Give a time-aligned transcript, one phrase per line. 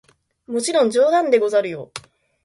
[0.47, 1.91] もちろん冗談でござるよ！